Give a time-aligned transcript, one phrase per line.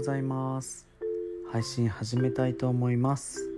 [0.00, 0.86] ございます。
[1.52, 3.50] 配信始めたいと思います、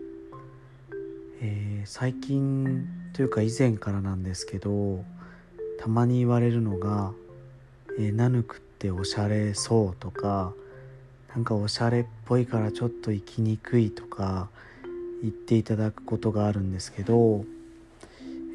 [1.40, 5.04] えー、最近というか以前からなんですけど
[5.78, 7.12] たまに言われるのが
[7.96, 10.52] 「えー、ナヌクっておしゃれそう」とか
[11.32, 14.48] なんかおしゃれっぽいからちょっと生きにくいとか
[15.22, 17.44] 言っていただくことがあるんですけど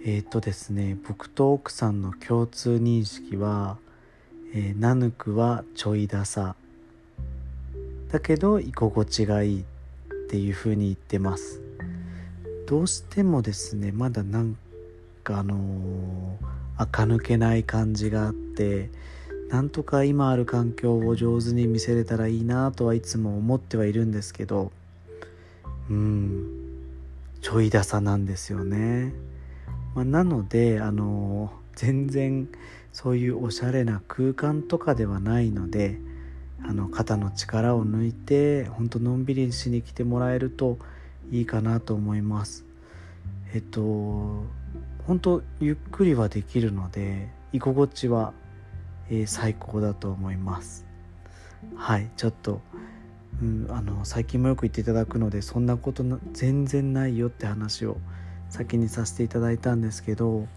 [0.05, 3.77] えっ、とですね僕と奥さんの共通認識は、
[4.53, 6.57] えー、ナヌクはちょいダサ。
[8.11, 9.65] だけど居心地がいいっ
[10.29, 11.61] ていう風に言ってます。
[12.67, 14.57] どうしてもですねまだなん
[15.23, 18.89] かあのー、垢抜けない感じがあって
[19.49, 24.73] なんとか今ある環境を上手に見せれたらいいなとはいつも思ってはいるんですけど
[25.89, 26.67] うん
[27.41, 29.13] ちょいダサなんですよね、
[29.95, 32.49] まあ、なのであの全然
[32.91, 35.99] そういうおしゃれな空間とかではないので
[36.63, 40.77] あの肩の力を抜いてほんとのんびりしに来てもらえると
[41.31, 42.65] いいかなと思います。
[43.53, 44.45] えっと
[45.05, 48.33] 本当ゆっくりはできるので居心地は
[49.09, 50.85] えー、最高だと思います。
[51.75, 52.61] はいちょっと、
[53.41, 57.97] うん、あの最近もよく言っていただくのでそんなこと全然ないよって話を
[58.49, 60.47] 先にさせていただいたんですけど、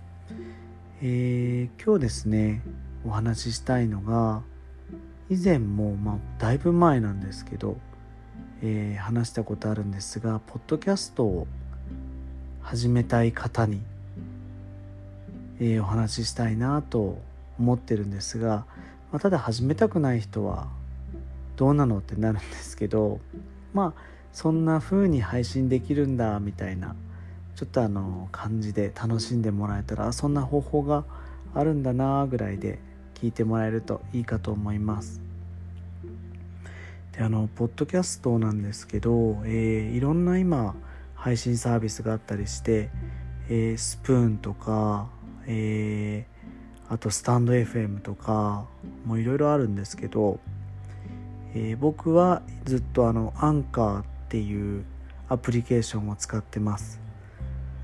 [1.00, 2.62] えー、今日ですね
[3.06, 4.42] お話ししたいのが
[5.30, 7.76] 以前も、まあ、だいぶ前なんですけど、
[8.62, 11.46] えー、話したことあるんですがポッドキャストを
[12.62, 13.80] 始めたい方に、
[15.60, 17.18] えー、お話ししたいなと
[17.60, 18.66] 思ってるんですが、
[19.12, 20.66] まあ、ただ始めたくない人は
[21.56, 23.20] どうなのってなるんですけど
[23.72, 26.96] まあそんな風に配信できるんだみたいな
[27.54, 31.04] ちょっとあの感じで楽しんでもらえたらそんな方法が
[31.54, 32.80] あるんだなぐらいで
[33.20, 35.20] 聞いてもらえるといいかと思います。
[37.12, 40.74] であのポッドキャストなんですけど、えー、いろんな今
[41.14, 42.90] 配信サービスがあったりして、
[43.48, 45.08] えー、スプーンとか、
[45.46, 46.40] えー
[46.90, 48.66] あとスタンド FM とか
[49.06, 50.40] もいろいろあるんですけど、
[51.54, 54.84] えー、僕はずっとあのアンカーっていう
[55.28, 57.00] アプリケーションを使ってます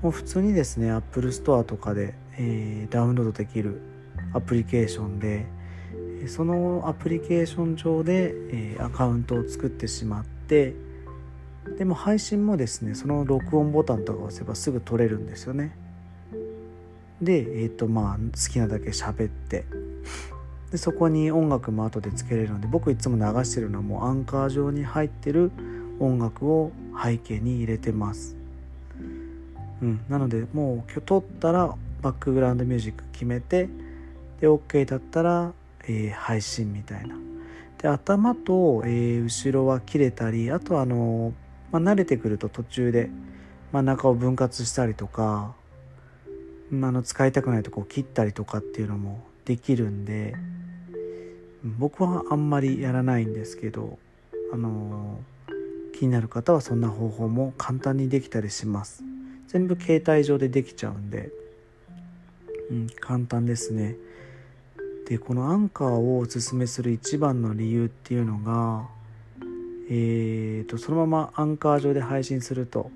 [0.01, 3.79] もう普通にですね Apple Store とかで、えー、ダウンロードできる
[4.33, 5.45] アプリケーションで
[6.27, 10.73] そのアプリケーション上で、え、アカウントを作ってしまって
[11.77, 15.75] でも配信もですねその録音ボタンとか押せばすぐ撮れるんですよね。
[17.21, 19.65] で、えーとまあ、好きなだけ喋って
[20.71, 25.51] でそこに音楽も後でつけれるので僕いつも流してるのはもうアンカー上に入ってる
[25.99, 26.71] 音楽を
[27.01, 28.35] 背景に入れてます、
[29.81, 33.69] うん、なのでもう今日撮ったらバックグラウンドミュージック決めて
[34.39, 35.53] で OK だったら、
[35.83, 37.15] えー、配信みたいな。
[37.77, 41.33] で頭と、えー、後ろは切れたりあとあの、
[41.71, 43.09] まあ、慣れてくると途中で
[43.71, 45.53] 真ん中を分割したりとか
[46.71, 50.35] あの使いたくないとこを切ったりとかっていうのもできるんで
[51.63, 53.99] 僕はあんまりやらないんですけど
[54.51, 55.19] あの
[55.93, 59.03] 気になる方はそんな方法も簡単にできたりします。
[59.47, 61.31] 全部携帯上でできちゃうんで、
[62.69, 63.95] うん、簡単ですね。
[65.07, 68.87] でこのアンカーをおすすめする一番の理由っていうのが
[69.89, 72.91] えーとそのままアンカー上で配信すると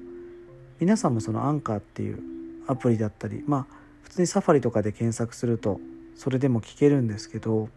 [0.82, 2.20] 皆さんもそのアンカーっていう
[2.68, 5.80] アプリだったりまあ普通にサファリとかで検索すると
[6.16, 7.70] それでも聞けるんですけど、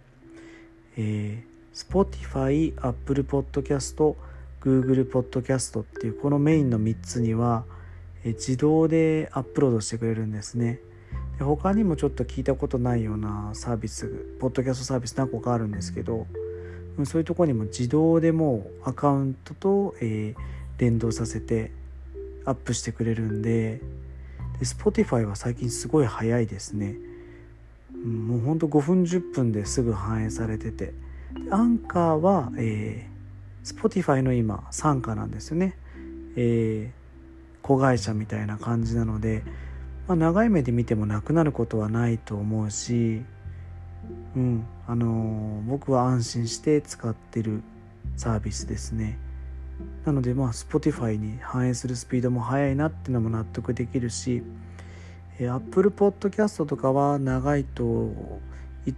[0.96, 4.16] えー、Spotify、Apple Podcast、
[4.60, 7.64] Google Podcast っていうこのメインの3つには、
[8.24, 10.80] えー、自動でアップロードしてくれるんですね。
[11.38, 14.08] で他にもちょっと聞いたことないようなサービス
[14.40, 16.26] ポッドキャストサービス何個かあるんですけど
[17.04, 20.36] そういうとこにも自動でもうアカウントと、えー、
[20.78, 21.72] 連動させて
[22.44, 23.80] アップしてくれるんで
[24.60, 26.94] で Spotify は最近すごい早いですね、
[27.92, 30.92] うん、もうほんと5分10分ですぐ反映されてて。
[31.50, 35.76] アンカーは、えー、Spotify の今傘下なんですよね、
[36.36, 39.42] えー、子会社みたいな感じなので、
[40.06, 43.22] まあ、長い目で見てもなくなることはないと思うし
[44.36, 47.62] うんあのー、僕は安心して使ってる
[48.16, 49.18] サービスですね。
[50.04, 54.42] なのでまあ Spotify に反映するスピードも速いなっていうのも納得できるし、
[55.38, 58.12] え Apple Podcast とかは長いと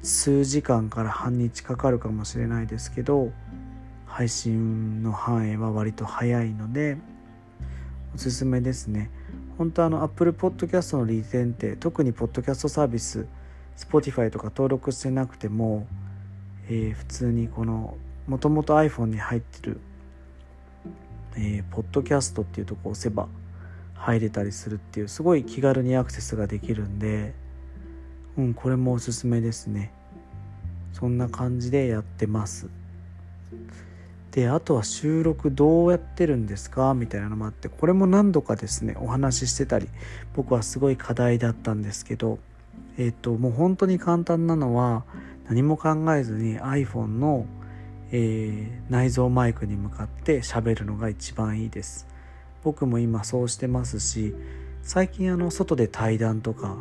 [0.02, 3.30] 数時間から半日かかるかもしれないですけど
[4.06, 6.98] 配信の範囲は割と早いので
[8.14, 9.10] おすすめですね
[9.58, 13.26] 本当あの Apple Podcast の利点って特にポッドキャストサービス
[13.76, 15.86] Spotify とか登録してなくても、
[16.68, 17.96] えー、普通にこの
[18.26, 19.80] もともと iPhone に入ってる、
[21.36, 23.28] えー、ポッドキャストっていうとこ押せば
[23.94, 27.34] 入れたりするっていうすごい気軽にアクセスができるんで
[28.36, 29.92] うんこれもおすすめですね。
[30.92, 32.68] そんな感じでやってます。
[34.36, 36.92] であとは収録どうやってるんですか？
[36.92, 39.88] みたいなのもあってこれも何度かですねお話ししてたり
[40.34, 42.38] 僕はすごい課題だったんですけど
[42.98, 45.04] えっ、ともう本当に簡単なのは
[45.48, 47.46] 何も考えずに iPhone の、
[48.12, 52.06] えー、内蔵マイクに向かって喋るのが一番いいです。
[52.62, 54.34] 僕も今そうしてますし
[54.82, 56.76] 最近あの外で対談とか、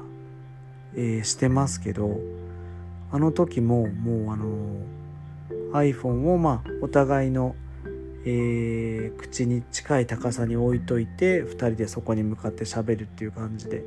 [0.93, 2.19] えー、してますけど
[3.13, 4.45] あの時ももうあの
[5.75, 7.55] iPhone をまあお互いの、
[8.25, 13.83] えー、口に近い高さに置いといて2人でそこに向かって喋るっていう感じで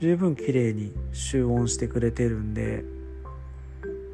[0.00, 2.84] 十分綺麗に集音してくれてるんで、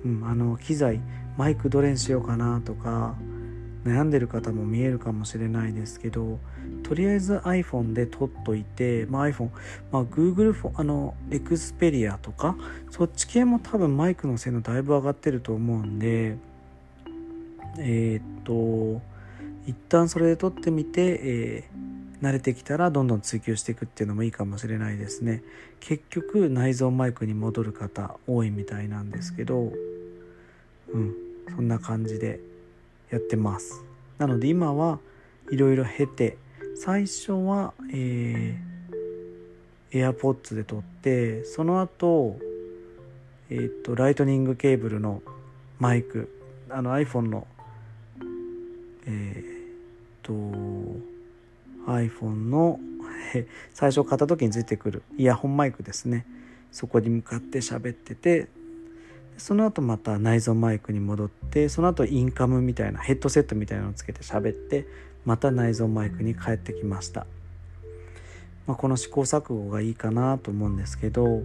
[0.05, 1.01] うん、あの機材
[1.37, 3.17] マイクどれにしようかなとか
[3.85, 6.39] 悩んでる方も見えるかもしれないですけど
[6.85, 9.49] とりあえず iPhone で撮っといて、まあ、iPhone、
[9.91, 12.57] まあ、Google フォあの Xperia とか
[12.91, 16.37] そっち系も多分マイクの性能だいぶ上がってると思うんで
[17.79, 19.01] え、っと
[19.67, 25.43] 一旦それで撮ってみて、えー、慣れてきたらどんどん追求していくっていうのもいいかもしれないですね。
[25.81, 29.73] 結局内蔵マイクに戻る方多いみたいなんですけど
[30.89, 31.15] うん
[31.55, 32.41] そんな感じで
[33.11, 33.85] やってます。
[34.19, 34.99] なので今は
[35.51, 36.39] いろいろ経て
[36.77, 42.39] 最初は、えー、AirPods で撮ってその後
[43.51, 45.21] えっ、とライトニングケーブルの
[45.79, 46.31] マイク
[46.71, 47.47] あの iPhone の
[49.07, 50.33] えっ、と
[51.87, 52.79] iPhone の
[53.73, 56.27] 最初買った時についてくるイヤホンマイクですね。
[56.71, 58.49] そこに向かって喋ってて
[59.37, 64.87] その後また内蔵マイクに戻ってその後インカムみたいなヘッドセットみたいなのをつけて喋って
[65.25, 67.27] また内蔵マイクに帰ってきました、
[68.67, 71.43] まあ、この試行錯誤がいいかなと思うんですけど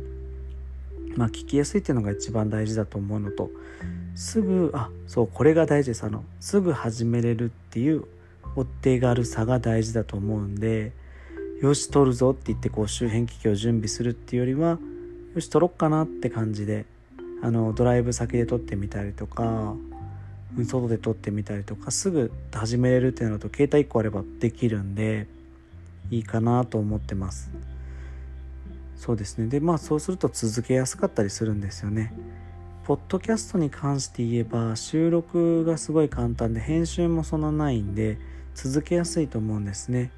[1.15, 3.49] まあ聞きやすいっていうのが一番大事だと思うのと
[4.17, 8.05] すぐあそうこれが大事ですあのすぐ始めれるっていう
[8.55, 10.91] お手軽さが大事だと思うんで
[11.61, 14.79] よし撮るぞって言ってこう周辺機器を準備するっていうよりは
[15.35, 16.87] よし撮ろっかなって感じで
[17.43, 19.75] あのドライブ先で撮ってみたりとか
[20.65, 25.27] 外で撮ってみたりとかすぐ始めれるっていうのと携帯1個あればできるんで
[26.09, 27.51] いいかなと思ってます。
[28.95, 29.45] そうですね。
[29.45, 32.13] でまあそうすると続けやすかったりするんですよね。
[32.87, 38.17] ポッドキャストに関して言えば収録がすごい簡単で編集もそんなないんで
[38.55, 40.09] 続けやすいと思うんですね。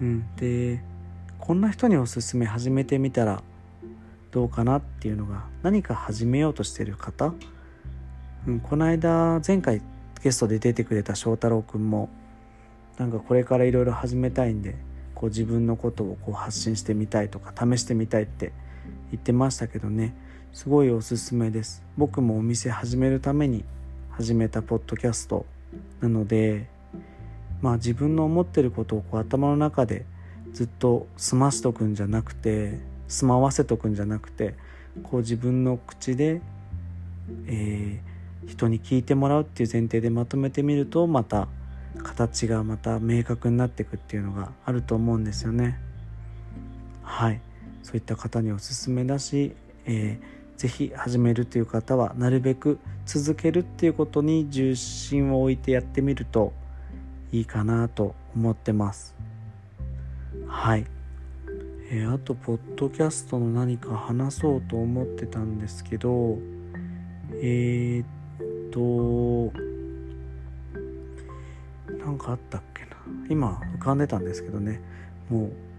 [0.00, 0.36] うん。
[0.36, 0.80] で
[1.40, 3.42] こんな人におすすめ始めてみたら
[4.30, 7.34] どうかなっていうのが何か始めようとしてる方、
[8.46, 9.82] うん、この間前回
[10.22, 12.08] ゲストで出てくれた翔太郎くんも
[12.98, 14.76] なんかこれからいろいろ始めたいんで
[15.16, 18.52] こう自分のことをこう発信してみたいとか試してみたいって
[19.10, 20.14] 言ってましたけどね。
[20.52, 23.64] すごいおすすめです僕もお店始めるために
[24.10, 25.46] 始めたポッドキャスト
[26.00, 26.66] なので
[27.62, 30.04] まあ自分の思ってることをこう頭の中で
[30.52, 34.54] ずっと済ましとくんじゃなくて住まわせとくんじゃなくて
[35.04, 36.40] こう自分の口で、
[37.46, 41.48] えー、人に聞いてもらうっていう前提でまとめてみるとまた
[42.02, 45.78] 形がまた明確になっていくっていうのがあると思うんですよね。
[47.02, 47.40] はい
[47.82, 49.54] そういった方におすすめだし、
[49.86, 56.52] えー、ぜひ始めるという方はなるべく続けるっていうことに重心を置いてやってみると
[57.32, 59.14] いいかなと思ってます。
[60.46, 60.84] はい。
[61.90, 66.36] えー、あとポッドキャストの何か話そうと思ってたんですけど
[67.40, 69.58] えー、っと
[72.04, 72.90] 何かあったっけな。
[73.30, 74.82] 今浮かんでたんですけどね。
[75.30, 75.69] もう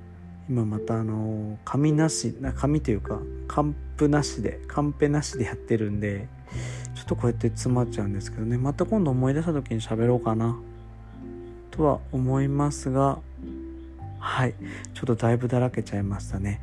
[0.49, 6.27] 今またあの紙なし紙というかカンプなしでカンペなしでやってるんで
[6.95, 8.57] ちょっとこうやって詰まっちゃうんですけどね。
[8.57, 10.57] また今度思い出した時に喋ろうかな。
[11.71, 13.19] とは思いますが
[14.19, 14.53] はい。
[14.93, 16.59] ちょっとだいぶだらけちゃいましたね。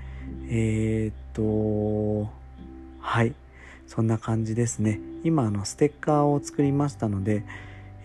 [0.48, 1.14] えー、っ
[2.26, 2.30] と
[3.00, 3.34] はい。
[3.86, 5.00] そんな感じですね。
[5.24, 7.42] 今あのステッカーを作りましたので、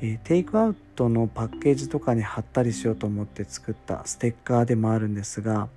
[0.05, 5.69] え、テイクアウトのパッケージとかに貼ったりしようと思って作ったステッカーでもあるんですが、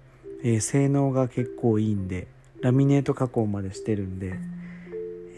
[0.42, 2.26] え、性能が結構いいんで
[2.60, 4.34] ラミネート加工までしてるんで、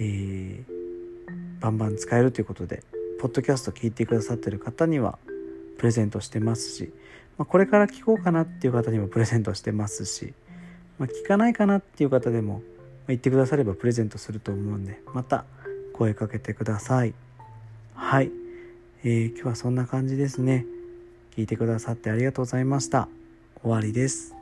[0.00, 2.82] えー、バンバン使えるということで
[3.20, 5.18] ポッドキャスト聞いてくださってる方には
[5.76, 6.92] プレゼントしてますし
[7.38, 10.34] まあ、これから聞こうかなっていう方にもプレゼントしてますし、
[10.98, 12.62] まあ、聞かないかなっていう方でも
[13.06, 15.44] 言ってくださればプレゼントすると思うんでまた
[15.94, 17.14] 声かけてください。
[17.94, 18.30] はい。
[19.04, 20.66] えー、今日はそんな感じですね。
[21.36, 23.08] 聞いてくださってありがとうございました。
[23.62, 24.37] 終わりです。